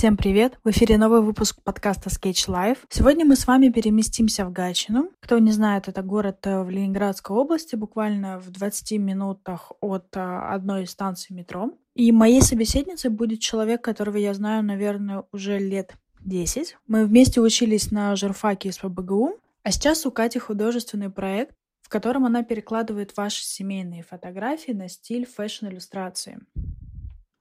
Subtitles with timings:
[0.00, 0.58] Всем привет!
[0.64, 2.78] В эфире новый выпуск подкаста Sketch Life.
[2.88, 5.10] Сегодня мы с вами переместимся в Гатчину.
[5.20, 10.20] Кто не знает, это город э, в Ленинградской области, буквально в 20 минутах от э,
[10.20, 11.74] одной из станций метро.
[11.94, 16.78] И моей собеседницей будет человек, которого я знаю, наверное, уже лет 10.
[16.86, 22.42] Мы вместе учились на журфаке СПБГУ, а сейчас у Кати художественный проект, в котором она
[22.42, 26.38] перекладывает ваши семейные фотографии на стиль фэшн-иллюстрации.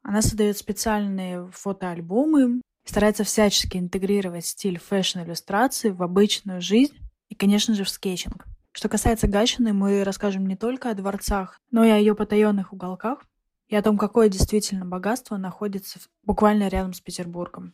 [0.04, 6.98] Она создает специальные фотоальбомы, старается всячески интегрировать стиль фэшн-иллюстрации в обычную жизнь
[7.30, 8.46] и, конечно же, в скетчинг.
[8.72, 13.26] Что касается Гатчины, мы расскажем не только о дворцах, но и о ее потаенных уголках
[13.68, 17.74] и о том, какое действительно богатство находится буквально рядом с Петербургом.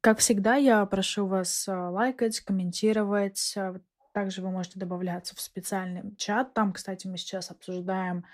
[0.00, 3.54] Как всегда, я прошу вас а, лайкать, комментировать.
[3.56, 3.80] А,
[4.12, 6.54] также вы можете добавляться в специальный чат.
[6.54, 8.24] Там, кстати, мы сейчас обсуждаем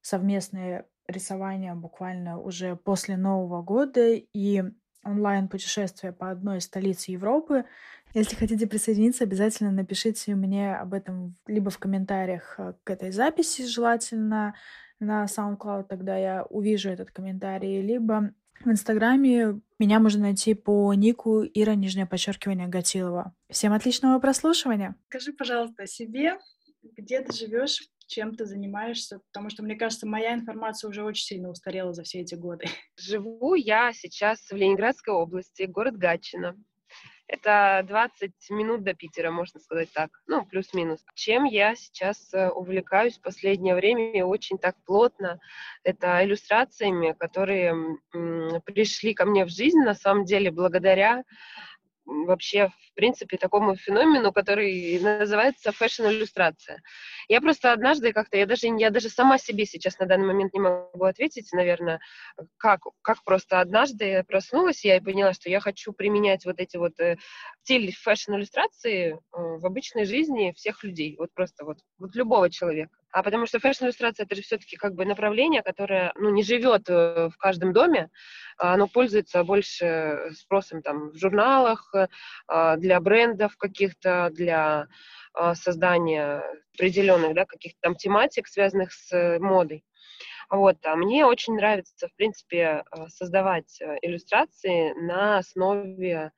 [0.00, 4.62] совместные рисования буквально уже после Нового года и
[5.04, 7.64] онлайн-путешествие по одной из столиц Европы.
[8.14, 13.66] Если хотите присоединиться, обязательно напишите мне об этом либо в комментариях э, к этой записи,
[13.66, 14.54] желательно
[14.98, 18.32] на SoundCloud, тогда я увижу этот комментарий, либо
[18.64, 23.34] в Инстаграме меня можно найти по нику Ира, нижнее подчеркивание, Гатилова.
[23.50, 24.96] Всем отличного прослушивания!
[25.08, 26.38] Скажи, пожалуйста, о себе,
[26.82, 31.50] где ты живешь, чем ты занимаешься, потому что, мне кажется, моя информация уже очень сильно
[31.50, 32.66] устарела за все эти годы.
[32.96, 36.56] Живу я сейчас в Ленинградской области, город Гатчина.
[37.28, 41.04] Это 20 минут до Питера, можно сказать так, ну, плюс-минус.
[41.16, 45.40] Чем я сейчас э, увлекаюсь в последнее время очень так плотно,
[45.82, 47.74] это иллюстрациями, которые
[48.64, 51.24] пришли ко мне в жизнь, на самом деле, благодаря
[52.06, 56.80] вообще, в принципе, такому феномену, который называется фэшн-иллюстрация.
[57.28, 60.60] Я просто однажды как-то, я даже, я даже сама себе сейчас на данный момент не
[60.60, 62.00] могу ответить, наверное,
[62.56, 66.76] как, как просто однажды я проснулась, я и поняла, что я хочу применять вот эти
[66.76, 67.16] вот э,
[67.62, 72.96] стиль фэшн-иллюстрации э, в обычной жизни всех людей, вот просто вот, вот любого человека.
[73.16, 77.30] А потому что фэшн-иллюстрация это же все-таки как бы направление, которое ну, не живет э,
[77.32, 78.10] в каждом доме,
[78.58, 81.94] а оно пользуется больше спросом там в журналах,
[82.46, 84.88] а, для брендов каких-то, для
[85.32, 86.42] а, создания
[86.74, 89.82] определенных да, каких-то там тематик, связанных с э, модой.
[90.50, 96.32] Вот, а мне очень нравится, в принципе, создавать э, иллюстрации на основе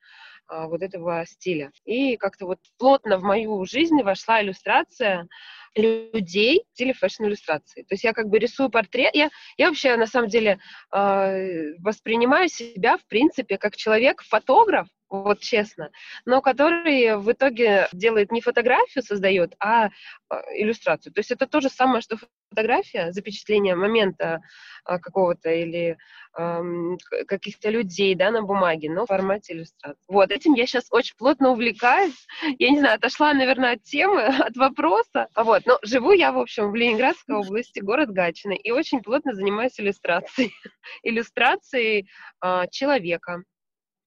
[0.49, 1.71] вот этого стиля.
[1.85, 5.27] И как-то вот плотно в мою жизнь вошла иллюстрация
[5.75, 7.83] людей в стиле фэшн-иллюстрации.
[7.83, 9.13] То есть я как бы рисую портрет.
[9.13, 10.59] Я, я вообще, на самом деле,
[10.93, 15.89] э, воспринимаю себя, в принципе, как человек-фотограф, вот честно,
[16.25, 19.89] но который в итоге делает не фотографию, создает, а,
[20.29, 21.11] а иллюстрацию.
[21.13, 22.17] То есть это то же самое, что
[22.49, 24.41] фотография, запечатление момента
[24.83, 25.97] а, какого-то или
[26.37, 26.97] эм,
[27.27, 29.99] каких-то людей да, на бумаге, но в формате иллюстрации.
[30.07, 32.27] Вот, этим я сейчас очень плотно увлекаюсь.
[32.59, 35.27] Я не знаю, отошла, наверное, от темы, от вопроса.
[35.35, 39.79] Вот, но живу я, в общем, в Ленинградской области, город Гатчина, и очень плотно занимаюсь
[39.79, 40.53] иллюстрацией.
[41.03, 42.09] иллюстрацией
[42.43, 43.43] э, человека,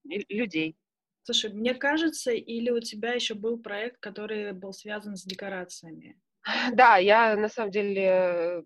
[0.05, 0.77] людей.
[1.25, 6.21] Слушай, мне кажется, или у тебя еще был проект, который был связан с декорациями?
[6.73, 8.65] Да, я на самом деле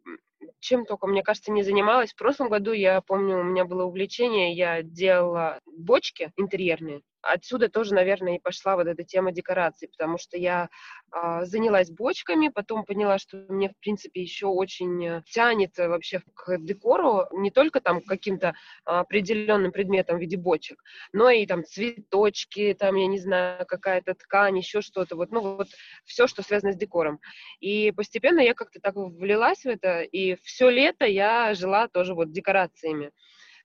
[0.60, 2.12] чем только, мне кажется, не занималась.
[2.12, 7.94] В прошлом году, я помню, у меня было увлечение, я делала бочки интерьерные отсюда тоже,
[7.94, 10.68] наверное, и пошла вот эта тема декораций, потому что я
[11.12, 17.26] э, занялась бочками, потом поняла, что мне, в принципе, еще очень тянет вообще к декору
[17.32, 18.54] не только там каким-то
[18.84, 20.82] определенным предметом в виде бочек,
[21.12, 25.68] но и там цветочки, там, я не знаю, какая-то ткань, еще что-то, вот, ну, вот
[26.04, 27.20] все, что связано с декором.
[27.60, 32.32] И постепенно я как-то так влилась в это, и все лето я жила тоже вот
[32.32, 33.10] декорациями.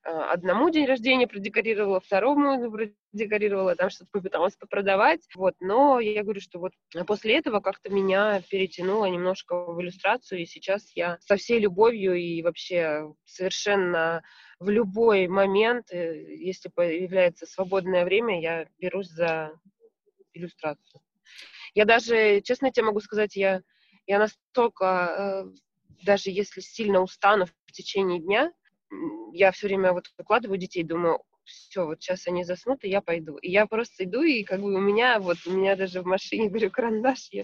[0.04, 6.42] А, одному день рождения продекорировала, второму продекорировала, там что-то попыталась попродавать, вот, но я говорю,
[6.42, 6.74] что вот
[7.06, 12.42] после этого как-то меня перетянуло немножко в иллюстрацию, и сейчас я со всей любовью и
[12.42, 14.24] вообще совершенно
[14.60, 19.52] в любой момент, э, если появляется свободное время, я берусь за
[20.34, 21.02] иллюстрацию.
[21.76, 23.62] Я даже, честно тебе могу сказать, я,
[24.08, 28.52] я настолько, э, даже если сильно устану в течение дня,
[29.34, 33.38] я все время вот укладываю детей, думаю, все, вот сейчас они заснут, и я пойду.
[33.38, 36.50] И я просто иду, и как бы у меня, вот, у меня даже в машине,
[36.50, 37.44] говорю, карандаш, я,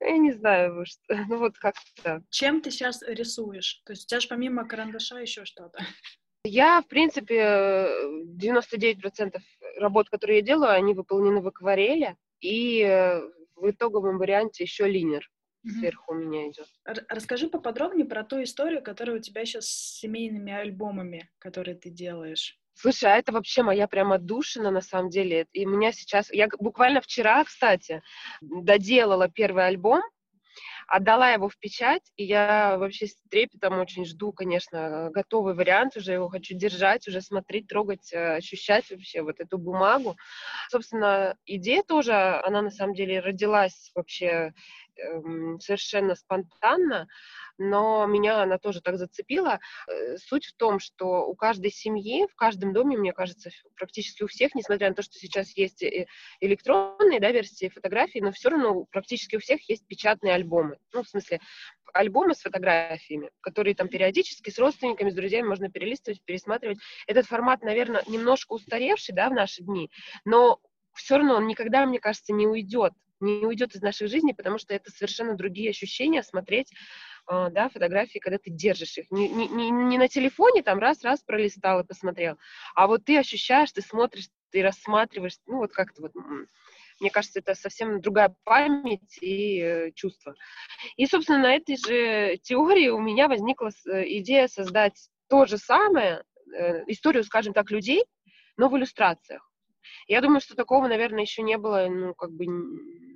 [0.00, 2.22] я не знаю, что, ну вот как-то.
[2.30, 3.82] Чем ты сейчас рисуешь?
[3.84, 5.84] То есть у тебя же помимо карандаша еще что-то?
[6.44, 7.86] Я, в принципе,
[8.40, 9.38] 99%
[9.78, 12.82] работ, которые я делаю, они выполнены в аквареле, и
[13.54, 15.30] в итоговом варианте еще линер
[15.66, 16.66] сверху у меня идет.
[17.08, 22.58] Расскажи поподробнее про ту историю, которая у тебя сейчас с семейными альбомами, которые ты делаешь.
[22.74, 25.46] Слушай, а это вообще моя прямо душина на самом деле.
[25.52, 26.32] И у меня сейчас...
[26.32, 28.02] Я буквально вчера, кстати,
[28.40, 30.02] доделала первый альбом,
[30.88, 36.12] отдала его в печать, и я вообще с трепетом очень жду, конечно, готовый вариант, уже
[36.12, 40.16] его хочу держать, уже смотреть, трогать, э, ощущать вообще вот эту бумагу.
[40.70, 44.52] Собственно, идея тоже, она на самом деле родилась вообще
[45.60, 47.08] совершенно спонтанно
[47.58, 49.60] но меня она тоже так зацепила.
[49.88, 54.26] Э, суть в том, что у каждой семьи, в каждом доме, мне кажется, практически у
[54.26, 55.84] всех, несмотря на то, что сейчас есть
[56.40, 60.78] электронные да, версии фотографий, но все равно практически у всех есть печатные альбомы.
[60.92, 61.40] Ну, в смысле,
[61.92, 66.78] альбомы с фотографиями, которые там периодически с родственниками, с друзьями можно перелистывать, пересматривать.
[67.06, 69.90] Этот формат, наверное, немножко устаревший, да, в наши дни,
[70.24, 70.60] но
[70.94, 74.74] все равно он никогда, мне кажется, не уйдет не уйдет из нашей жизни, потому что
[74.74, 76.72] это совершенно другие ощущения смотреть
[77.26, 79.10] а, да, фотографии, когда ты держишь их.
[79.10, 82.36] Не, не, не на телефоне там раз-раз пролистал и посмотрел,
[82.74, 86.12] а вот ты ощущаешь, ты смотришь, ты рассматриваешь, ну вот как-то вот
[87.00, 90.36] мне кажется, это совсем другая память и э, чувство.
[90.96, 96.22] И, собственно, на этой же теории у меня возникла э, идея создать то же самое,
[96.54, 98.04] э, историю, скажем так, людей,
[98.56, 99.50] но в иллюстрациях.
[100.06, 102.44] Я думаю, что такого, наверное, еще не было, ну, как бы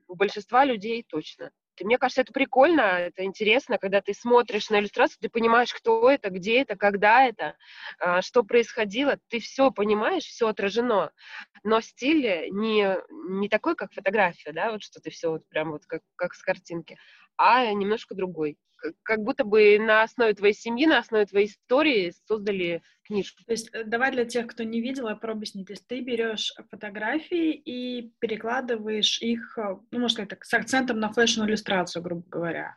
[0.08, 1.50] у большинства людей точно.
[1.78, 6.10] И мне кажется, это прикольно, это интересно, когда ты смотришь на иллюстрацию, ты понимаешь, кто
[6.10, 7.56] это, где это, когда это,
[7.98, 11.12] а, что происходило, ты все понимаешь, все отражено,
[11.64, 12.96] но стиль не,
[13.28, 16.42] не такой, как фотография, да, вот что ты все вот прям вот как, как с
[16.42, 16.96] картинки,
[17.36, 18.56] а немножко другой
[19.02, 23.42] как будто бы на основе твоей семьи, на основе твоей истории создали книжку.
[23.44, 25.66] То есть э, давай для тех, кто не видел, я попробую объяснить.
[25.66, 31.00] То есть ты берешь фотографии и перекладываешь их, э, ну, можно сказать так, с акцентом
[31.00, 32.76] на фэшн-иллюстрацию, грубо говоря.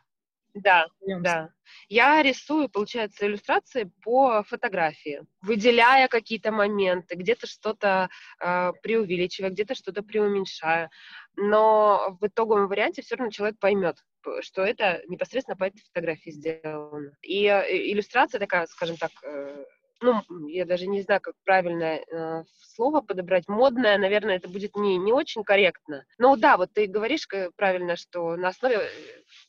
[0.54, 1.50] Да, да.
[1.88, 8.08] Я рисую, получается, иллюстрации по фотографии, выделяя какие-то моменты, где-то что-то
[8.40, 10.90] э, преувеличивая, где-то что-то преуменьшая.
[11.36, 13.98] Но в итоговом варианте все равно человек поймет,
[14.40, 17.12] что это непосредственно по этой фотографии сделано.
[17.22, 19.64] И э, иллюстрация такая, скажем так, э,
[20.00, 22.44] ну, я даже не знаю, как правильное э,
[22.74, 26.04] слово подобрать, модное, наверное, это будет не, не очень корректно.
[26.18, 28.88] Но да, вот ты говоришь правильно, что на основе э,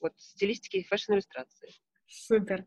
[0.02, 1.70] вот стилистики фэшн-иллюстрации.
[2.08, 2.66] Супер.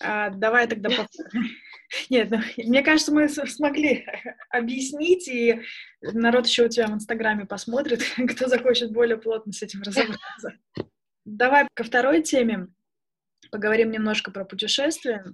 [0.00, 0.88] А, давай тогда...
[2.10, 4.06] Нет, ну, мне кажется, мы смогли
[4.50, 5.60] объяснить, и
[6.00, 8.02] народ еще у тебя в Инстаграме посмотрит,
[8.34, 10.52] кто захочет более плотно с этим разобраться.
[11.24, 12.68] Давай ко второй теме.
[13.50, 15.24] Поговорим немножко про путешествия.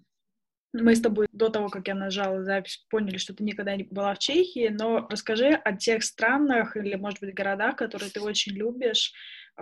[0.72, 4.14] Мы с тобой до того, как я нажала запись, поняли, что ты никогда не была
[4.14, 9.12] в Чехии, но расскажи о тех странах или, может быть, городах, которые ты очень любишь,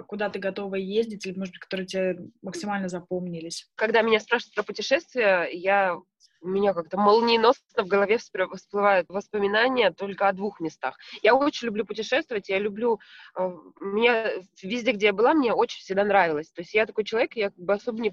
[0.06, 3.70] куда ты готова ездить, или, может быть, которые тебе максимально запомнились.
[3.74, 5.98] Когда меня спрашивают про путешествия, я
[6.40, 10.96] у меня как-то молниеносно в голове всплывают воспоминания только о двух местах.
[11.22, 13.00] Я очень люблю путешествовать, я люблю...
[13.36, 13.50] Э,
[13.80, 16.50] мне везде, где я была, мне очень всегда нравилось.
[16.50, 18.10] То есть я такой человек, я как бы особо не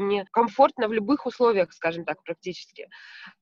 [0.00, 2.88] мне комфортно в любых условиях, скажем так, практически.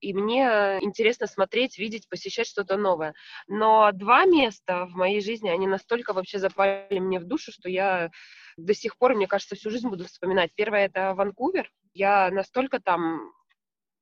[0.00, 3.14] И мне интересно смотреть, видеть, посещать что-то новое.
[3.46, 8.10] Но два места в моей жизни, они настолько вообще запали мне в душу, что я
[8.56, 10.52] до сих пор, мне кажется, всю жизнь буду вспоминать.
[10.54, 11.70] Первое— это Ванкувер.
[11.94, 13.32] Я настолько там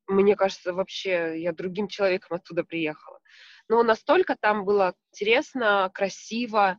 [0.09, 3.19] мне кажется, вообще я другим человеком оттуда приехала.
[3.69, 6.79] Но настолько там было интересно, красиво,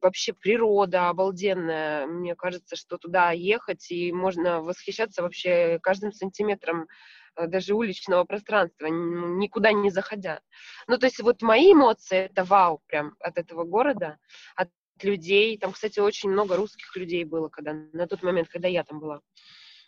[0.00, 2.06] вообще природа обалденная.
[2.06, 6.88] Мне кажется, что туда ехать и можно восхищаться вообще каждым сантиметром
[7.36, 10.40] э, даже уличного пространства, никуда не заходя.
[10.86, 14.18] Ну, то есть вот мои эмоции— это вау прям от этого города,
[14.56, 14.70] от
[15.04, 15.56] людей.
[15.58, 19.20] Там, кстати, очень много русских людей было когда, на тот момент, когда я там была.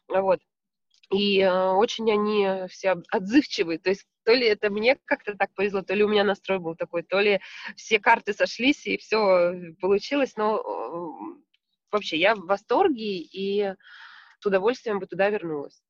[0.09, 0.40] Вот.
[1.11, 3.78] И э, очень они все отзывчивые.
[3.78, 6.75] То есть то ли это мне как-то так повезло, то ли у меня настрой был
[6.75, 7.40] такой, то ли
[7.76, 10.37] все карты сошлись и все получилось.
[10.37, 11.40] Но э,
[11.90, 13.75] вообще я в восторге и
[14.40, 15.83] с удовольствием бы туда вернулась.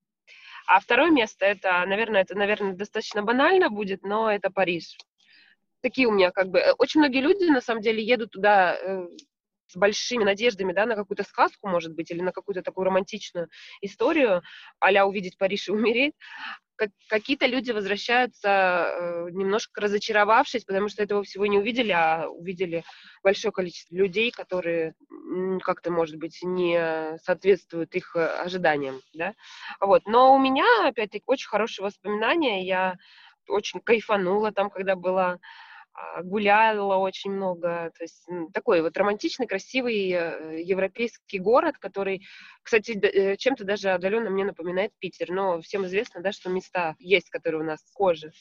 [0.67, 4.97] А второе место, это, наверное, это, наверное, достаточно банально будет, но это Париж.
[5.83, 6.59] Такие у меня как бы...
[6.59, 9.07] Э, очень многие люди, на самом деле, едут туда э,
[9.67, 13.49] с большими надеждами, да, на какую-то сказку, может быть, или на какую-то такую романтичную
[13.81, 14.43] историю,
[14.81, 16.15] а увидеть Париж и умереть,
[16.77, 22.85] как, какие-то люди возвращаются э, немножко разочаровавшись, потому что этого всего не увидели, а увидели
[23.23, 24.95] большое количество людей, которые
[25.63, 29.35] как-то, может быть, не соответствуют их э, ожиданиям, да,
[29.81, 30.07] вот.
[30.07, 32.97] Но у меня, опять-таки, очень хорошие воспоминания, я
[33.49, 35.39] очень кайфанула там, когда была
[36.23, 37.93] гуляла очень много.
[37.97, 42.23] То есть такой вот романтичный, красивый э, европейский город, который,
[42.63, 45.31] кстати, э, чем-то даже отдаленно мне напоминает Питер.
[45.31, 48.33] Но всем известно, да, что места есть, которые у нас схожи.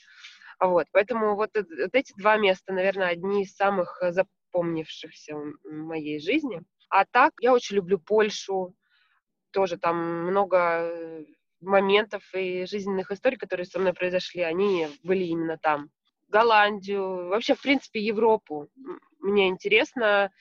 [0.59, 6.61] Вот, поэтому вот, вот эти два места, наверное, одни из самых запомнившихся в моей жизни.
[6.89, 8.75] А так, я очень люблю Польшу,
[9.51, 11.25] тоже там много
[11.61, 15.89] моментов и жизненных историй, которые со мной произошли, они были именно там.
[16.31, 18.69] Голландию, вообще, в принципе, Европу.
[19.19, 20.31] Мне интересно,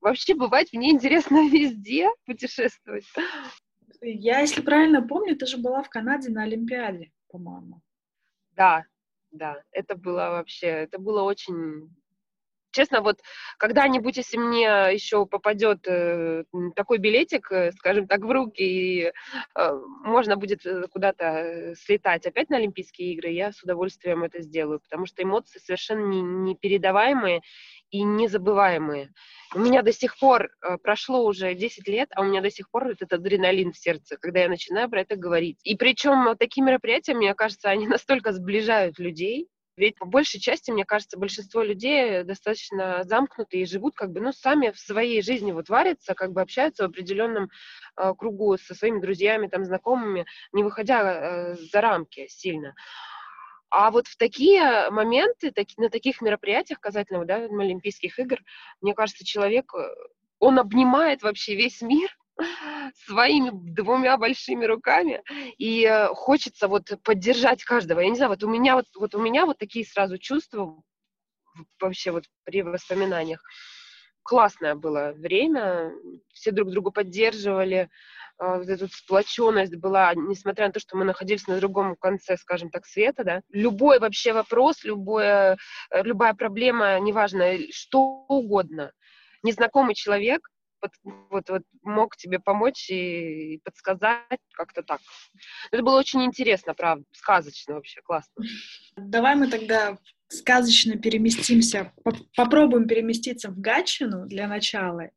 [0.00, 3.04] вообще бывать мне интересно везде путешествовать.
[4.00, 7.82] Я, если правильно помню, ты же была в Канаде на Олимпиаде, по-моему.
[8.52, 8.86] Да,
[9.32, 11.94] да, это было вообще, это было очень
[12.70, 13.20] честно, вот
[13.58, 16.44] когда-нибудь, если мне еще попадет э,
[16.74, 19.12] такой билетик, э, скажем так, в руки, и э,
[20.04, 25.06] можно будет э, куда-то слетать опять на Олимпийские игры, я с удовольствием это сделаю, потому
[25.06, 27.40] что эмоции совершенно не, непередаваемые
[27.90, 29.12] и незабываемые.
[29.54, 32.70] У меня до сих пор э, прошло уже 10 лет, а у меня до сих
[32.70, 35.58] пор этот адреналин в сердце, когда я начинаю про это говорить.
[35.64, 40.84] И причем такие мероприятия, мне кажется, они настолько сближают людей, ведь по большей части, мне
[40.84, 45.68] кажется, большинство людей достаточно замкнуты и живут как бы, ну, сами в своей жизни вот
[45.68, 47.48] варятся, как бы общаются в определенном
[47.96, 52.74] э, кругу со своими друзьями, там, знакомыми, не выходя э, за рамки сильно.
[53.70, 58.38] А вот в такие моменты, таки, на таких мероприятиях касательно да, Олимпийских игр,
[58.80, 59.94] мне кажется, человек, э,
[60.40, 62.10] он обнимает вообще весь мир,
[63.06, 65.22] своими двумя большими руками,
[65.58, 68.00] и э, хочется вот поддержать каждого.
[68.00, 70.82] Я не знаю, вот у меня вот, вот у меня вот такие сразу чувства
[71.80, 73.42] вообще вот при воспоминаниях.
[74.22, 75.92] Классное было время,
[76.32, 77.88] все друг друга поддерживали,
[78.38, 82.70] а, вот эта сплоченность была, несмотря на то, что мы находились на другом конце, скажем
[82.70, 83.40] так, света, да.
[83.48, 85.56] Любой вообще вопрос, любое,
[85.90, 88.92] э, любая проблема, неважно, что угодно,
[89.42, 90.48] незнакомый человек
[90.80, 90.92] вот,
[91.30, 95.00] вот, вот мог тебе помочь и подсказать как-то так.
[95.70, 98.44] Это было очень интересно, правда, сказочно вообще, классно.
[98.96, 101.92] Давай мы тогда сказочно переместимся,
[102.36, 105.10] попробуем переместиться в Гатчину для начала.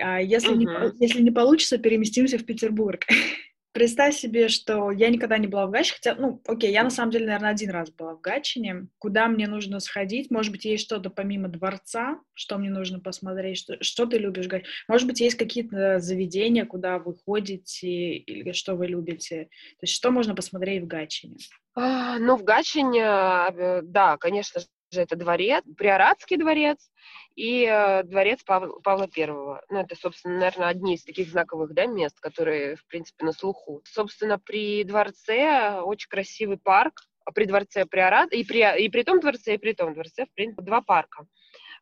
[0.00, 0.58] А если, угу.
[0.58, 0.66] не,
[1.00, 3.04] если не получится, переместимся в Петербург.
[3.78, 7.12] Представь себе, что я никогда не была в Гатчине, хотя, ну, окей, я на самом
[7.12, 8.88] деле, наверное, один раз была в Гатчине.
[8.98, 10.32] Куда мне нужно сходить?
[10.32, 13.58] Может быть, есть что-то помимо дворца, что мне нужно посмотреть?
[13.58, 18.74] Что, что ты любишь в Может быть, есть какие-то заведения, куда вы ходите или что
[18.74, 19.44] вы любите?
[19.44, 21.36] То есть что можно посмотреть в Гатчине?
[21.76, 26.90] А, ну, в Гатчине, э, да, конечно же, это дворец, Приоратский дворец
[27.34, 29.62] и э, дворец Павла, Павла Первого.
[29.68, 33.82] Ну, это, собственно, наверное, одни из таких знаковых да, мест, которые, в принципе, на слуху.
[33.84, 37.02] Собственно, при дворце очень красивый парк,
[37.34, 40.62] при дворце Приорат, и при, и при том дворце, и при том дворце, в принципе,
[40.62, 41.26] два парка.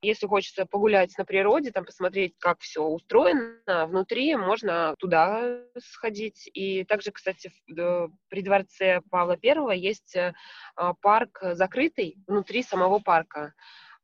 [0.02, 6.50] Если хочется погулять на природе, там посмотреть, как все устроено внутри, можно туда сходить.
[6.52, 10.34] И также, кстати, при дворце Павла Первого есть э,
[11.00, 13.54] парк закрытый внутри самого парка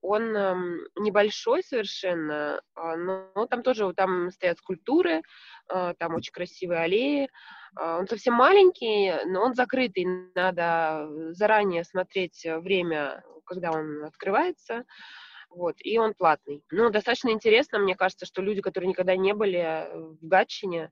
[0.02, 5.22] он эм, небольшой совершенно, а, но там тоже там стоят скульптуры,
[5.68, 7.30] а, там очень красивые аллеи.
[7.76, 10.04] А, он совсем маленький, но он закрытый.
[10.34, 14.84] Надо заранее смотреть время, когда он открывается
[15.54, 16.64] вот, и он платный.
[16.70, 20.90] Ну, достаточно интересно, мне кажется, что люди, которые никогда не были в Гатчине,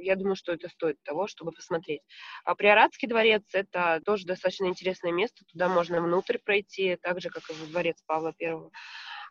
[0.00, 2.02] я думаю, что это стоит того, чтобы посмотреть.
[2.44, 7.48] А Приоратский дворец— это тоже достаточно интересное место, туда можно внутрь пройти, так же, как
[7.50, 8.70] и в дворец Павла Первого.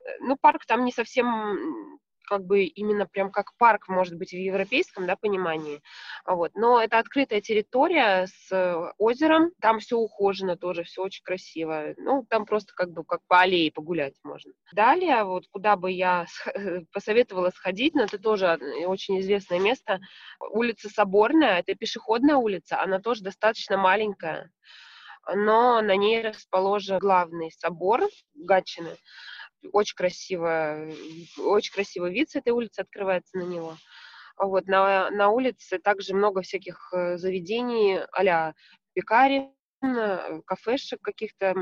[0.05, 4.37] Э, ну, парк там не совсем как бы именно прям как парк, может быть, в
[4.37, 5.81] европейском да, понимании.
[6.25, 6.51] Вот.
[6.55, 11.93] Но это открытая территория с э, озером, там все ухожено тоже, все очень красиво.
[11.97, 14.51] Ну, там просто как бы как по аллее погулять можно.
[14.73, 16.25] Далее, вот куда бы я
[16.91, 19.99] посоветовала сходить, но это тоже очень известное место,
[20.51, 24.51] улица Соборная, это пешеходная улица, она тоже достаточно маленькая,
[25.35, 28.03] но на ней расположен главный собор
[28.33, 28.97] Гатчины
[29.71, 30.89] очень красиво,
[31.37, 33.77] очень красивый вид с этой улицы открывается на него.
[34.37, 38.53] Вот, на, на улице также много всяких э, заведений а-ля
[38.93, 39.49] пекари,
[39.83, 41.53] Э, кафешек, каких-то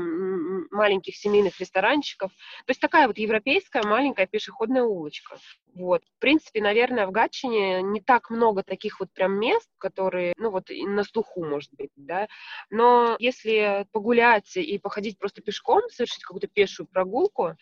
[0.70, 2.30] маленьких семейных ресторанчиков.
[2.64, 5.36] То есть такая вот европейская маленькая пешеходная улочка.
[5.76, 6.02] Вот.
[6.16, 10.70] В принципе, наверное, в Гатчине не так много таких вот прям мест, которые, ну вот,
[10.70, 12.28] на слуху, может быть, да.
[12.70, 17.56] Но если погулять и походить просто пешком, совершить какую-то пешую прогулку,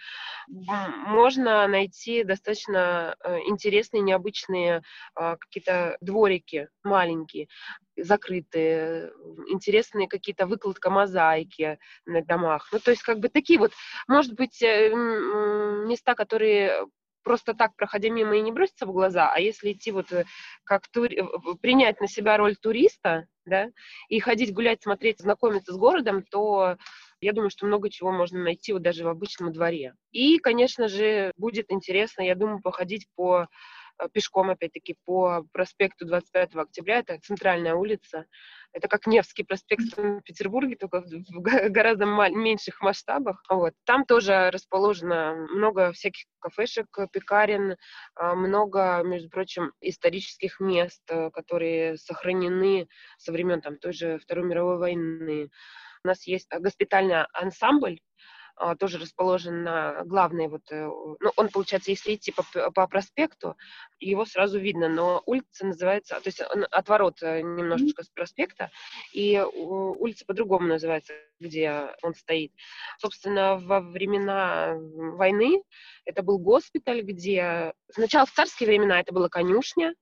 [0.47, 4.83] можно найти достаточно э, интересные, необычные
[5.17, 7.49] а, какие-то дворики маленькие
[7.97, 9.13] закрытые,
[9.49, 12.69] интересные какие-то выкладка мозаики на домах.
[12.73, 13.73] Ну, то есть, как бы такие вот,
[14.09, 16.87] может быть, э, места, которые
[17.25, 20.25] просто так, проходя мимо, и не бросятся в глаза, а если идти вот э,
[20.63, 21.23] как тури...
[21.61, 23.71] принять на себя роль туриста, да,
[24.09, 26.77] и ходить гулять, смотреть, знакомиться с городом, то
[27.21, 29.95] Я думаю, что много чего можно найти вот даже в обычном дворе.
[30.13, 33.49] И, конечно же, будет интересно, я думаю, походить по
[34.13, 38.27] пешком, опять-таки, по проспекту 25 октября, это центральная улица.
[38.73, 43.43] Это как Невский проспект в Санкт-Петербурге, только в гораздо меньших масштабах.
[43.49, 43.73] Вот.
[43.85, 47.77] Там тоже расположено много всяких кафешек, пекарен,
[48.17, 54.45] а, много, между прочим, исторических мест, э, которые сохранены со времен там, той же Второй
[54.45, 55.51] мировой войны.
[56.05, 58.01] У нас есть госпитальный ансамбль,
[58.79, 63.57] тоже расположен на главной вот, э, ну, он, получается, если идти по, по проспекту,
[63.99, 68.71] его сразу видно, но улица называется, то есть он отворот э, немножечко с проспекта,
[69.13, 72.53] и улица по-другому называется, где он стоит.
[72.99, 75.63] Собственно, во времена войны
[76.05, 79.95] это был госпиталь, где сначала в царские времена это была конюшня,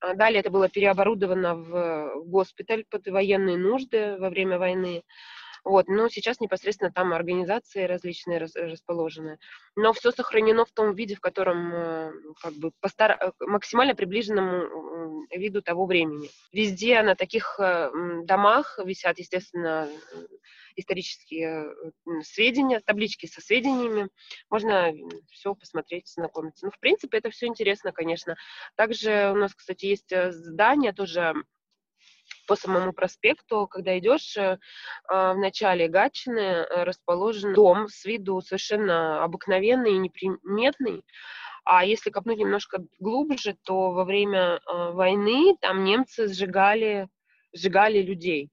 [0.00, 5.02] а далее это было переоборудовано в госпиталь под военные нужды во время войны.
[5.64, 9.38] Вот, но сейчас непосредственно там организации различные рас, расположены.
[9.76, 13.12] Но все сохранено в том виде, в котором э, как бы постар...
[13.20, 16.30] Э, максимально приближенному виду того времени.
[16.52, 17.90] Везде на таких э,
[18.24, 19.88] домах висят, естественно,
[20.76, 21.74] исторические
[22.22, 24.08] сведения, таблички со сведениями.
[24.48, 24.92] Можно
[25.30, 26.66] все посмотреть, знакомиться.
[26.66, 28.36] Ну, в принципе, это все интересно, конечно.
[28.76, 31.34] Также у нас, кстати, есть здание тоже
[32.48, 34.58] по самому проспекту, когда идешь, э,
[35.06, 41.04] а, в начале Гатчины э, расположен дом с виду совершенно обыкновенный и неприметный.
[41.64, 47.08] А если копнуть немножко глубже, то во время э, войны там немцы сжигали,
[47.52, 48.50] сжигали людей.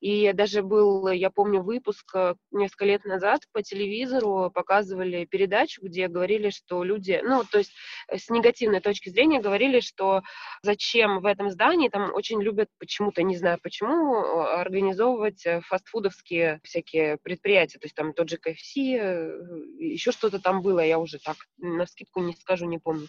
[0.00, 6.08] И даже был, я помню, выпуск э, несколько лет назад по телевизору показывали передачу, где
[6.08, 7.72] говорили, что люди, ну, то есть
[8.08, 10.22] э, с негативной точки зрения говорили, что
[10.62, 17.18] зачем в этом здании, там очень любят почему-то, не знаю почему, организовывать э, фастфудовские всякие
[17.18, 21.86] предприятия, то есть там тот же КФС, еще что-то там было, я уже так на
[21.86, 23.08] скидку не скажу, не помню.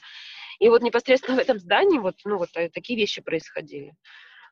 [0.60, 3.94] И вот непосредственно в этом здании вот, ну, вот такие вещи происходили.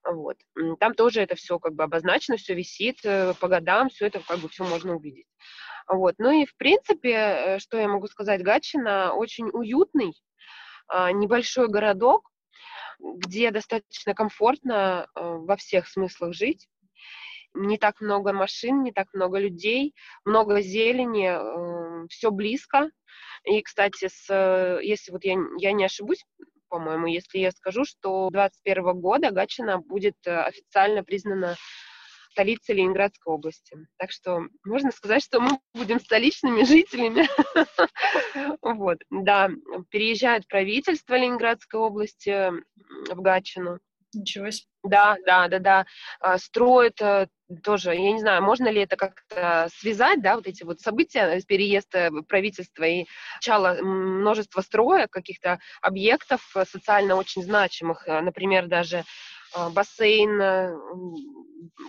[0.03, 0.37] Вот.
[0.79, 4.39] Там тоже это все как бы обозначено, все висит э, по годам, все это как
[4.39, 5.27] бы все можно увидеть.
[5.87, 6.15] Вот.
[6.17, 10.13] Ну и в принципе, э, что я могу сказать, Гатчина очень уютный,
[10.87, 12.29] а, небольшой городок,
[12.99, 16.67] где достаточно комфортно э, во всех смыслах жить.
[17.53, 22.91] Не так много машин, не так много людей, много зелени, все близко.
[23.45, 26.23] И, кстати, с, если вот я, я не ошибусь,
[26.69, 31.55] по-моему, если я скажу, что 2021 года Гатчина будет э, официально признана
[32.37, 33.75] столицей Ленинградской области.
[33.97, 37.27] Так что можно сказать, что мы будем столичными жителями.
[38.61, 39.49] Вот, да,
[39.89, 42.51] переезжает правительство Ленинградской области
[43.11, 43.79] в Гатчину.
[44.13, 44.67] Ничего себе.
[44.83, 45.85] Да, да, да, да.
[46.21, 47.27] А, строят э,
[47.63, 51.93] тоже, я не знаю, можно ли это как-то связать, да, вот эти вот события, переезд
[52.27, 56.41] правительства и начало множества строек, каких-то объектов
[56.71, 59.03] социально очень значимых, э, например, даже
[59.71, 60.73] бассейн, э,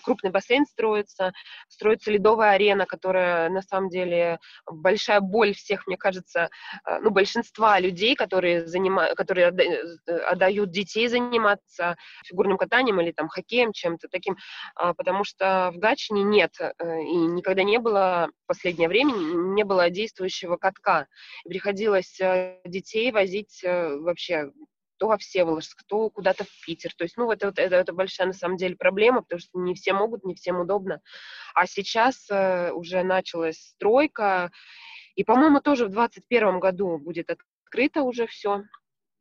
[0.03, 1.33] крупный бассейн строится,
[1.69, 4.39] строится ледовая арена, которая на самом деле
[4.71, 6.51] большая боль всех, мне кажется,
[6.87, 13.29] э, ну, большинства людей, которые, занимают, которые э, отдают детей заниматься фигурным катанием или там
[13.29, 14.37] хоккеем, чем-то таким,
[14.75, 19.91] а, потому что в Гатчине нет и никогда не было в последнее время не было
[19.91, 21.07] действующего катка.
[21.45, 22.19] Приходилось
[22.65, 24.51] детей возить вообще
[24.99, 26.95] то во Всеволожск, то куда-то в Питер.
[26.95, 29.93] То есть, ну, это, это, это большая на самом деле проблема, потому что не все
[29.93, 31.01] могут, не всем удобно.
[31.55, 34.51] А сейчас э, уже началась стройка,
[35.15, 38.63] и, по-моему, тоже в 2021 году будет открыто уже все.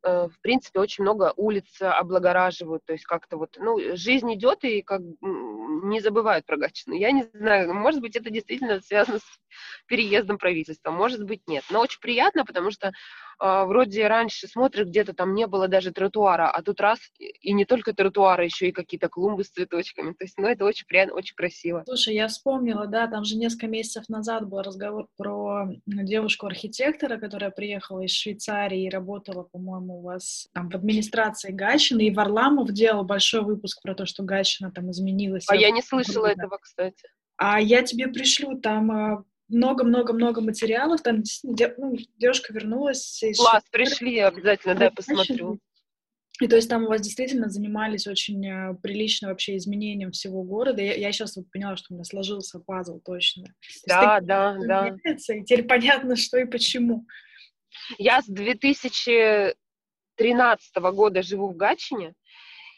[0.04, 4.82] Э, в принципе, очень много улиц облагораживают, то есть как-то вот, ну, жизнь идет, и
[4.82, 6.94] как не забывают про Гатчину.
[6.94, 9.40] Я не знаю, может быть, это действительно связано с
[9.86, 11.64] переездом правительства, может быть, нет.
[11.70, 12.92] Но очень приятно, потому что
[13.40, 17.92] вроде раньше смотришь, где-то там не было даже тротуара, а тут раз, и не только
[17.92, 20.12] тротуара, еще и какие-то клумбы с цветочками.
[20.12, 21.82] То есть, ну, это очень приятно, очень красиво.
[21.86, 28.00] Слушай, я вспомнила, да, там же несколько месяцев назад был разговор про девушку-архитектора, которая приехала
[28.00, 33.42] из Швейцарии и работала, по-моему, у вас там в администрации Гатчины, и Варламов делал большой
[33.42, 35.46] выпуск про то, что Гатчина там изменилась.
[35.48, 37.08] А я не слышала этого, кстати.
[37.36, 41.02] А я тебе пришлю там а, много-много-много материалов.
[41.02, 43.22] Там ну, девушка вернулась.
[43.22, 45.60] Из Класс, пришли обязательно, да, посмотрю.
[46.40, 50.80] И то есть там у вас действительно занимались очень э, прилично вообще изменением всего города.
[50.80, 53.52] Я, я сейчас вот поняла, что у меня сложился пазл точно.
[53.86, 54.94] Да, да, да.
[55.04, 57.06] И теперь понятно, что и почему.
[57.98, 62.14] Я с 2013 года живу в Гатчине,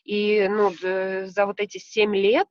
[0.05, 2.47] и ну, за вот эти семь лет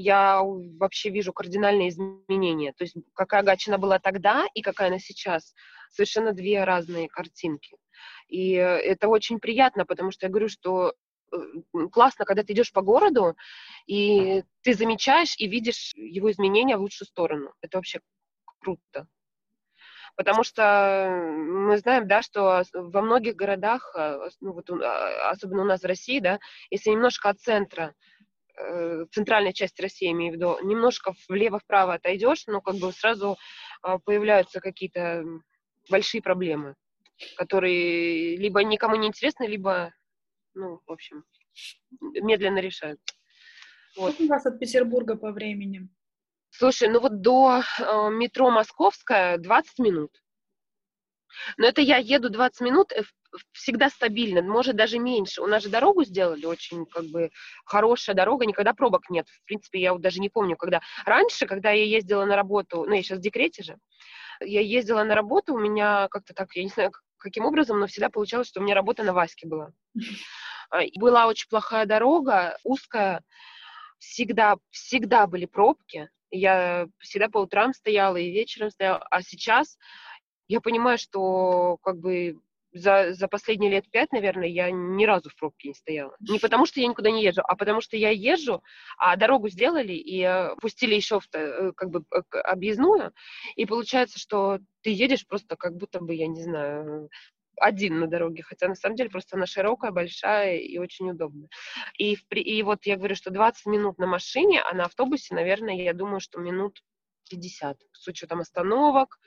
[0.00, 2.72] я вообще вижу кардинальные изменения.
[2.72, 5.54] То есть какая Гатчина была тогда и какая она сейчас,
[5.90, 7.76] совершенно две разные картинки.
[8.28, 10.94] И это очень приятно, потому что я говорю, что
[11.32, 11.36] э,
[11.92, 13.36] классно, когда ты идешь по городу,
[13.86, 17.52] и ты замечаешь и видишь его изменения в лучшую сторону.
[17.60, 18.00] Это вообще
[18.60, 19.06] круто.
[20.16, 25.66] Потому что мы знаем, да, что во многих городах, э, ну, вот, а, особенно у
[25.66, 26.38] нас в России, да,
[26.70, 28.19] если немножко от центра, э,
[29.12, 33.36] центральной части России, имею в виду, немножко влево-вправо отойдешь, ну, как бы сразу
[33.82, 35.24] а, появляются какие-то
[35.88, 36.74] большие проблемы
[37.36, 39.92] которые либо никому не интересны, либо,
[40.54, 41.24] ну, в общем,
[42.00, 43.00] медленно решают.
[43.96, 44.12] Вот.
[44.12, 45.88] Как у вас от Петербурга по времени?
[46.50, 50.10] Слушай, ну вот до э, метро Московская 20 минут.
[51.56, 53.02] Но это я еду 20 минут, э,
[53.52, 55.42] всегда стабильно, может даже меньше.
[55.42, 57.30] У нас же дорогу сделали очень как бы
[57.64, 59.28] хорошая дорога, никогда пробок нет.
[59.28, 60.80] В принципе, я вот даже не помню, когда.
[61.04, 63.78] Раньше, когда я ездила на работу, ну я сейчас в декрете же,
[64.40, 68.08] я ездила на работу, у меня как-то так, я не знаю, каким образом, но всегда
[68.08, 69.70] получалось, что у меня работа на Ваське была.
[70.72, 73.24] А, была очень плохая дорога, узкая,
[73.98, 76.08] всегда, всегда были пробки.
[76.30, 79.04] Я всегда по утрам стояла и вечером стояла.
[79.10, 79.76] А сейчас
[80.46, 82.38] я понимаю, что как бы
[82.72, 86.14] за, за последние лет пять, наверное, я ни разу в пробке не стояла.
[86.20, 88.62] Не потому, что я никуда не езжу, а потому, что я езжу,
[88.96, 93.12] а дорогу сделали и э, пустили еще в, э, как бы э, объездную,
[93.56, 97.08] и получается, что ты едешь просто как будто бы, я не знаю,
[97.60, 101.48] один на дороге, хотя на самом деле просто она широкая, большая и очень удобная.
[101.98, 105.92] И, и вот я говорю, что 20 минут на машине, а на автобусе, наверное, я
[105.92, 106.82] думаю, что минут
[107.30, 109.18] 50, с учетом остановок,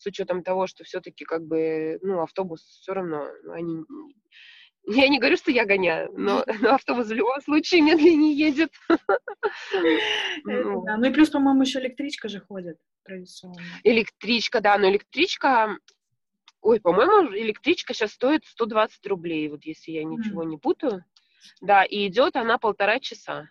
[0.00, 3.84] с учетом того, что все-таки как бы, ну, автобус все равно, они...
[4.86, 8.72] Я не говорю, что я гоняю, но, но автобус в любом случае медленнее едет.
[10.44, 10.84] Ну.
[10.84, 13.60] ну и плюс, по-моему, еще электричка же ходит традиционно.
[13.82, 15.76] Электричка, да, но электричка,
[16.60, 21.04] ой, по-моему, электричка сейчас стоит 120 рублей, вот если я ничего не путаю.
[21.60, 23.48] Да, и идет она полтора часа.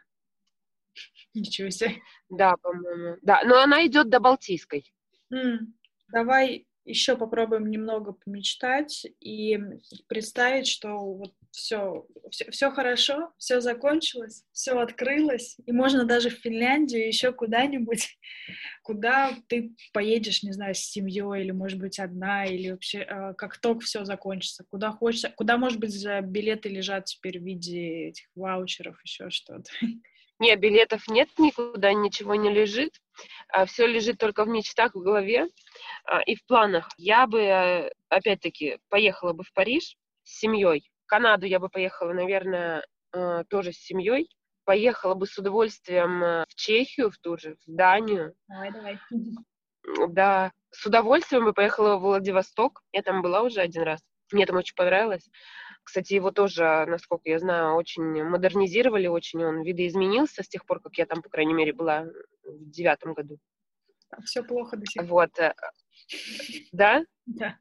[1.33, 1.95] Ничего себе.
[2.29, 3.17] Да, по-моему.
[3.21, 4.91] Да, но она идет до Балтийской.
[5.33, 5.57] Mm.
[6.11, 9.59] Давай еще попробуем немного помечтать и
[10.07, 16.39] представить, что вот все, все, все хорошо, все закончилось, все открылось, и можно даже в
[16.39, 18.17] Финляндию, еще куда-нибудь,
[18.83, 23.57] куда ты поедешь, не знаю, с семьей, или, может быть, одна, или вообще, э, как
[23.59, 28.99] только все закончится, куда хочется, куда, может быть, билеты лежат теперь в виде этих ваучеров,
[29.03, 29.69] еще что-то.
[30.39, 32.93] Нет, билетов нет, никуда ничего не лежит.
[33.49, 35.47] А, Все лежит только в мечтах, в голове
[36.05, 36.87] а, и в планах.
[36.97, 40.89] Я бы, э, опять-таки, поехала бы в Париж с семьей.
[41.05, 44.29] В Канаду я бы поехала, наверное, э, тоже с семьей.
[44.63, 48.33] Поехала бы с удовольствием э, в Чехию, в ту же, в Данию.
[48.47, 48.99] Давай, давай.
[50.09, 52.81] Да, с удовольствием бы поехала в Владивосток.
[52.93, 53.99] Я там была уже один раз.
[54.31, 55.27] Мне там очень понравилось.
[55.89, 60.95] Кстати, его тоже, насколько я знаю, очень модернизировали, очень он видоизменился с тех пор, как
[60.99, 62.03] я там, по крайней мере, была
[62.43, 63.39] в девятом году.
[64.23, 65.09] Все плохо до сих пор.
[65.09, 65.39] Вот.
[65.39, 65.55] Э,
[66.71, 67.03] да?
[67.25, 67.57] Да.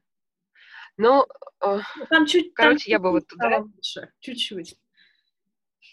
[0.97, 1.25] Ну,
[1.59, 3.61] э, ну, там чуть, короче, там я бы вот туда...
[3.61, 4.13] Лучше.
[4.19, 4.75] Чуть-чуть.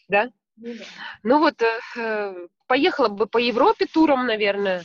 [0.09, 0.31] Да?
[0.57, 0.85] Ну, да.
[1.23, 4.85] ну вот, э, поехала бы по Европе туром, наверное.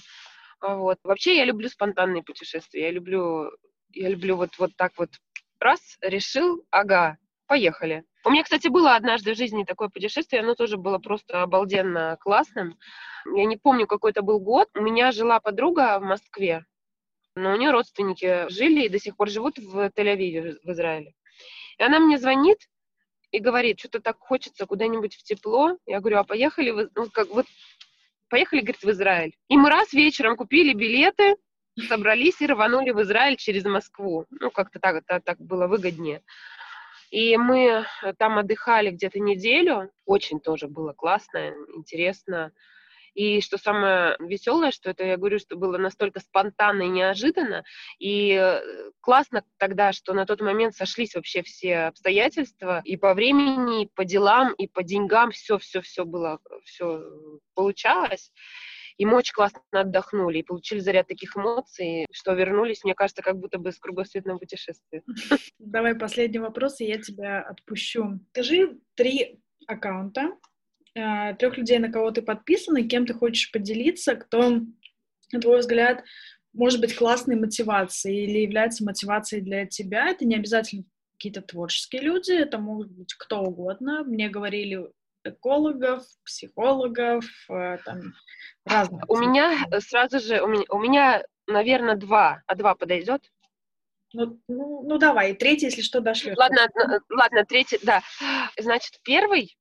[0.62, 1.00] Вот.
[1.04, 2.84] Вообще я люблю спонтанные путешествия.
[2.84, 3.52] Я люблю,
[3.90, 5.10] я люблю вот, вот так вот
[5.60, 7.18] раз, решил, ага,
[7.52, 8.06] поехали.
[8.24, 12.78] У меня, кстати, было однажды в жизни такое путешествие, оно тоже было просто обалденно классным.
[13.26, 14.70] Я не помню, какой это был год.
[14.74, 16.64] У меня жила подруга в Москве,
[17.36, 21.14] но у нее родственники жили и до сих пор живут в Тель-Авиве, в Израиле.
[21.78, 22.70] И она мне звонит
[23.32, 25.78] и говорит, что-то так хочется куда-нибудь в тепло.
[25.86, 27.48] Я говорю, а поехали, ну, как вот,
[28.30, 29.36] поехали, говорит, в Израиль.
[29.50, 31.36] И мы раз вечером купили билеты,
[31.90, 34.26] собрались и рванули в Израиль через Москву.
[34.30, 36.22] Ну, как-то так, так, так было выгоднее.
[37.12, 39.92] И мы э, там отдыхали где-то неделю.
[40.06, 42.52] Очень тоже было классно, интересно.
[43.14, 47.66] И что самое веселое, что это, я говорю, что было настолько спонтанно и неожиданно.
[48.00, 48.62] И э,
[49.02, 52.82] классно тогда, что на тот момент сошлись вообще все обстоятельства.
[52.86, 55.32] И по времени, и по делам, и по деньгам.
[55.32, 57.04] Все-все-все было, все
[57.54, 58.32] получалось.
[58.98, 63.38] И мы очень классно отдохнули и получили заряд таких эмоций, что вернулись, мне кажется, как
[63.38, 65.04] будто бы с кругосветного путешествия.
[65.60, 68.20] Давай последний вопрос, и я тебя отпущу.
[68.32, 70.38] Скажи три аккаунта,
[70.96, 74.62] э, трех людей, на кого ты подписан, и кем ты хочешь поделиться, кто,
[75.32, 76.04] на твой взгляд,
[76.54, 80.10] может быть классной мотивацией или является мотивацией для тебя.
[80.10, 84.04] Это не обязательно какие-то творческие люди, это могут быть кто угодно.
[84.04, 84.88] Мне говорили
[85.24, 88.14] экологов, психологов, э, там
[88.66, 89.04] разных.
[89.10, 93.24] У меня сразу же, у меня, у меня, наверное, два, а два подойдет?
[94.14, 96.38] Ну, ну, ну давай, третий, если что, дошлешь.
[96.38, 96.68] Ладно,
[97.10, 98.02] ладно, третий, да.
[98.60, 99.56] Значит, первый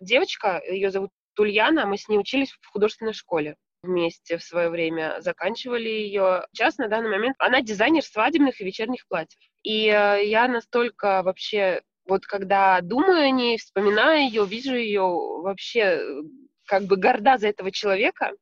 [0.00, 5.16] девочка, ее зовут Тульяна, мы с ней учились в художественной школе вместе в свое время,
[5.20, 6.46] заканчивали ее.
[6.52, 9.40] Сейчас на данный момент она дизайнер свадебных и вечерних платьев.
[9.62, 15.80] И э, я настолько вообще, вот когда думаю о ней, вспоминаю ее, вижу ее вообще
[15.80, 16.22] э,
[16.66, 18.32] как бы горда за этого человека,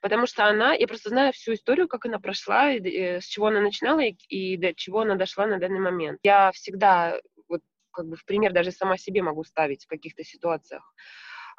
[0.00, 3.46] потому что она, я просто знаю всю историю, как она прошла, и, и, с чего
[3.46, 6.20] она начинала и, и до чего она дошла на данный момент.
[6.22, 10.82] Я всегда вот как бы в пример даже сама себе могу ставить в каких-то ситуациях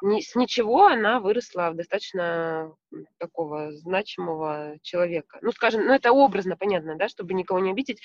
[0.00, 2.72] с ничего она выросла в достаточно
[3.18, 5.38] такого значимого человека.
[5.42, 8.00] Ну, скажем, ну, это образно, понятно, да, чтобы никого не обидеть.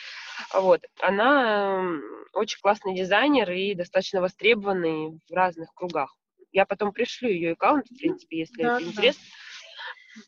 [0.53, 0.81] Вот.
[0.99, 1.85] Она
[2.33, 6.15] очень классный дизайнер и достаточно востребованный в разных кругах.
[6.51, 9.23] Я потом пришлю ее аккаунт, в принципе, если да, это интересно.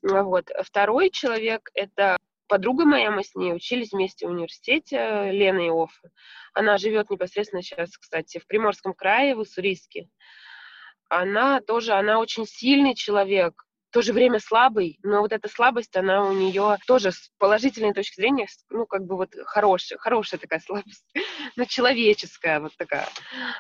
[0.02, 0.24] Да.
[0.24, 0.50] Вот.
[0.64, 6.10] Второй человек— это подруга моя, мы с ней учились вместе в университете, Лена Иоффе.
[6.54, 10.10] Она живет непосредственно сейчас, кстати, в Приморском крае, в Уссурийске
[11.10, 15.96] она тоже, она очень сильный человек, в то же время слабый, но вот эта слабость,
[15.96, 20.60] она у нее тоже с положительной точки зрения, ну, как бы вот хорошая, хорошая такая
[20.60, 21.06] слабость,
[21.56, 23.08] но человеческая вот такая.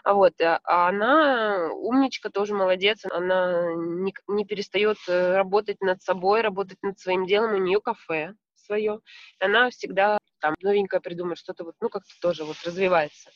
[0.04, 6.42] Вот, а, а она умничка, тоже молодец, она не, не перестает э, работать над собой,
[6.42, 8.34] работать над своим делом, у нее кафе
[8.66, 9.00] свое,
[9.40, 13.32] она всегда там новенькое придумает, что-то вот, ну, как-то тоже вот развивается.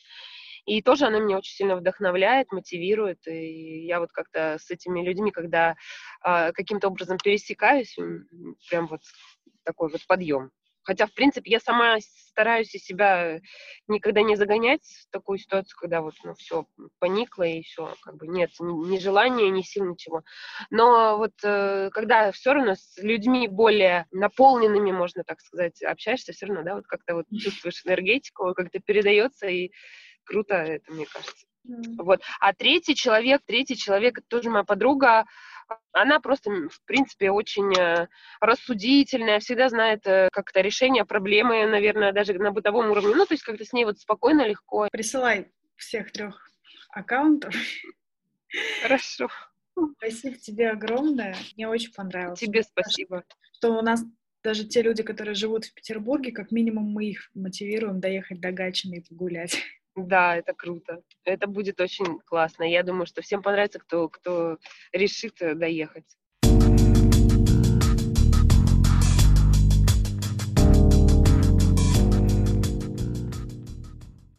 [0.69, 3.27] И тоже она меня очень сильно вдохновляет, мотивирует.
[3.27, 5.75] И я вот как-то с этими людьми, когда
[6.23, 7.97] э, каким-то образом пересекаюсь,
[8.69, 9.01] прям вот
[9.63, 10.51] такой вот подъем.
[10.83, 13.39] Хотя, в принципе, я сама стараюсь из себя
[13.87, 16.67] никогда не загонять в такую ситуацию, когда вот, ну, все
[16.99, 20.23] поникло и все, как бы нет ни, ни желания, ни сил, ничего.
[20.69, 26.45] Но вот э, когда все равно с людьми более наполненными, можно так сказать, общаешься, все
[26.45, 29.71] равно, да, вот как-то вот чувствуешь энергетику, как-то передается, и
[30.29, 31.45] круто это, мне кажется.
[31.67, 31.95] Mm.
[31.97, 32.21] Вот.
[32.39, 35.25] А третий человек, третий человек, это тоже моя подруга,
[35.91, 38.07] она просто, в принципе, очень э,
[38.39, 43.13] рассудительная, всегда знает э, как-то решение проблемы, наверное, даже на бытовом уровне.
[43.15, 44.87] Ну, то есть как-то с ней вот спокойно, легко.
[44.91, 46.49] Присылай всех трех
[46.89, 47.53] аккаунтов.
[48.81, 49.29] Хорошо.
[49.97, 51.35] Спасибо тебе огромное.
[51.55, 52.39] Мне очень понравилось.
[52.39, 53.23] Тебе спасибо.
[53.53, 54.03] Что у нас
[54.43, 58.95] даже те люди, которые живут в Петербурге, как минимум мы их мотивируем доехать до Гатчины
[58.95, 59.57] и погулять.
[60.07, 61.01] Да, это круто.
[61.25, 62.63] Это будет очень классно.
[62.63, 64.57] Я думаю, что всем понравится, кто, кто
[64.91, 66.05] решит э, доехать.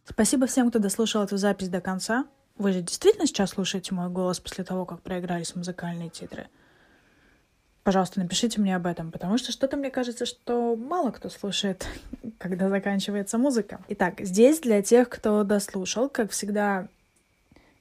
[0.05, 2.27] Спасибо всем, кто дослушал эту запись до конца.
[2.57, 6.49] Вы же действительно сейчас слушаете мой голос после того, как проигрались музыкальные титры?
[7.83, 11.87] Пожалуйста, напишите мне об этом, потому что что-то мне кажется, что мало кто слушает,
[12.39, 13.81] когда заканчивается музыка.
[13.89, 16.89] Итак, здесь для тех, кто дослушал, как всегда,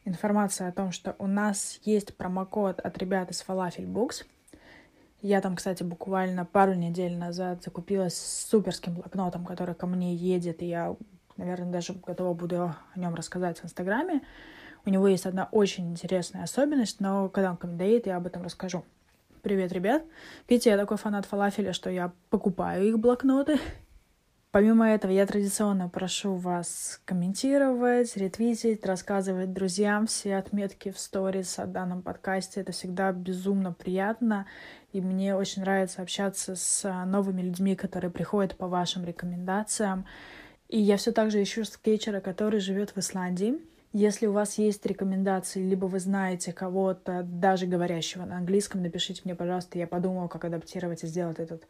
[0.05, 4.25] информация о том, что у нас есть промокод от ребят из Falafel Books.
[5.21, 10.67] Я там, кстати, буквально пару недель назад закупилась суперским блокнотом, который ко мне едет, и
[10.67, 10.95] я,
[11.35, 14.21] наверное, даже готова буду о нем рассказать в Инстаграме.
[14.85, 18.27] У него есть одна очень интересная особенность, но когда он ко мне доедет, я об
[18.27, 18.85] этом расскажу.
[19.41, 20.03] Привет, ребят.
[20.49, 23.57] Видите, я такой фанат фалафеля, что я покупаю их блокноты.
[24.51, 31.67] Помимо этого, я традиционно прошу вас комментировать, ретвитить, рассказывать друзьям все отметки в сторис о
[31.67, 32.59] данном подкасте.
[32.59, 34.45] Это всегда безумно приятно,
[34.91, 40.05] и мне очень нравится общаться с новыми людьми, которые приходят по вашим рекомендациям.
[40.67, 43.59] И я все так же ищу скетчера, который живет в Исландии.
[43.91, 49.33] Если у вас есть рекомендации, либо вы знаете кого-то, даже говорящего на английском, напишите мне,
[49.33, 49.79] пожалуйста.
[49.79, 51.65] Я подумаю, как адаптировать и сделать этот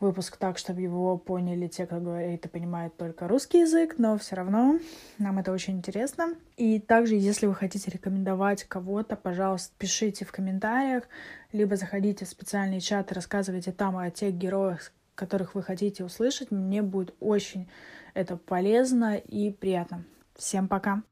[0.00, 4.36] выпуск так, чтобы его поняли те, кто говорит и понимает только русский язык, но все
[4.36, 4.78] равно
[5.18, 6.34] нам это очень интересно.
[6.56, 11.04] И также, если вы хотите рекомендовать кого-то, пожалуйста, пишите в комментариях,
[11.52, 16.50] либо заходите в специальный чат и рассказывайте там о тех героях, которых вы хотите услышать.
[16.50, 17.68] Мне будет очень
[18.14, 20.04] это полезно и приятно.
[20.34, 21.02] Всем пока!